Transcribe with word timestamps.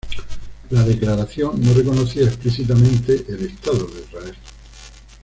La 0.71 0.81
declaración 0.83 1.61
no 1.63 1.75
reconocía 1.75 2.23
explícitamente 2.23 3.23
el 3.29 3.45
Estado 3.45 3.85
de 3.85 3.99
Israel. 4.01 4.35